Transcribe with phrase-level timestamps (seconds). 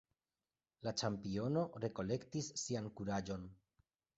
[0.87, 3.49] La ĉampiono rekolektis sian kuraĝon.